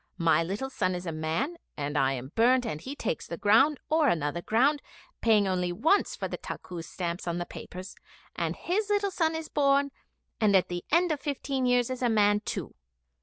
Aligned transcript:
My 0.17 0.41
little 0.41 0.71
son 0.71 0.95
is 0.95 1.05
a 1.05 1.11
man, 1.11 1.57
and 1.77 1.95
I 1.95 2.13
am 2.13 2.31
burnt, 2.33 2.65
and 2.65 2.81
he 2.81 2.95
takes 2.95 3.27
the 3.27 3.37
ground 3.37 3.79
or 3.87 4.07
another 4.07 4.41
ground, 4.41 4.81
paying 5.21 5.47
only 5.47 5.71
once 5.71 6.15
for 6.15 6.27
the 6.27 6.39
takkus 6.39 6.87
stamps 6.87 7.27
on 7.27 7.37
the 7.37 7.45
papers, 7.45 7.95
and 8.35 8.55
his 8.55 8.89
little 8.89 9.11
son 9.11 9.35
is 9.35 9.47
born, 9.47 9.91
and 10.39 10.55
at 10.55 10.69
the 10.69 10.83
end 10.91 11.11
of 11.11 11.19
fifteen 11.19 11.67
years 11.67 11.91
is 11.91 12.01
a 12.01 12.09
man 12.09 12.39
too. 12.39 12.73